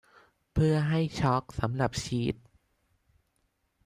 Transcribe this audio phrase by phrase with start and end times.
[0.53, 2.35] เพื่อให้ชอล์กสำหรับชีส